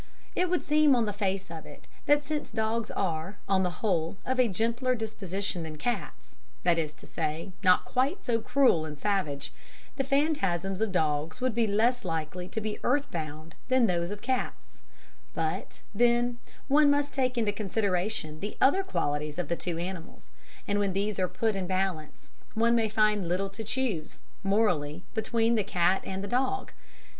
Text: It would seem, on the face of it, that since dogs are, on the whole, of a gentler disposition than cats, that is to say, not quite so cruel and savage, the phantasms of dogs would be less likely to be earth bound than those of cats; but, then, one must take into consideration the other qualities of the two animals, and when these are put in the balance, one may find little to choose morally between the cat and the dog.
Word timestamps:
It 0.35 0.49
would 0.49 0.63
seem, 0.63 0.95
on 0.95 1.05
the 1.05 1.13
face 1.13 1.51
of 1.51 1.67
it, 1.67 1.85
that 2.07 2.25
since 2.25 2.49
dogs 2.49 2.89
are, 2.89 3.37
on 3.47 3.61
the 3.61 3.69
whole, 3.85 4.17
of 4.25 4.39
a 4.39 4.47
gentler 4.47 4.95
disposition 4.95 5.61
than 5.61 5.77
cats, 5.77 6.37
that 6.63 6.79
is 6.79 6.91
to 6.95 7.05
say, 7.05 7.51
not 7.63 7.85
quite 7.85 8.23
so 8.23 8.41
cruel 8.41 8.83
and 8.83 8.97
savage, 8.97 9.53
the 9.97 10.03
phantasms 10.03 10.81
of 10.81 10.91
dogs 10.91 11.39
would 11.39 11.53
be 11.53 11.67
less 11.67 12.03
likely 12.03 12.47
to 12.47 12.59
be 12.59 12.79
earth 12.83 13.11
bound 13.11 13.53
than 13.67 13.85
those 13.85 14.09
of 14.09 14.23
cats; 14.23 14.81
but, 15.35 15.81
then, 15.93 16.39
one 16.67 16.89
must 16.89 17.13
take 17.13 17.37
into 17.37 17.51
consideration 17.51 18.39
the 18.39 18.57
other 18.59 18.81
qualities 18.81 19.37
of 19.37 19.49
the 19.49 19.55
two 19.55 19.77
animals, 19.77 20.31
and 20.67 20.79
when 20.79 20.93
these 20.93 21.19
are 21.19 21.27
put 21.27 21.55
in 21.55 21.65
the 21.65 21.75
balance, 21.75 22.31
one 22.55 22.73
may 22.73 22.89
find 22.89 23.27
little 23.27 23.51
to 23.51 23.63
choose 23.63 24.23
morally 24.41 25.03
between 25.13 25.53
the 25.53 25.63
cat 25.63 26.01
and 26.05 26.23
the 26.23 26.27
dog. 26.27 26.71